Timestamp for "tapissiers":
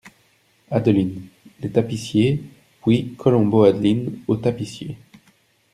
1.69-2.41, 4.35-4.97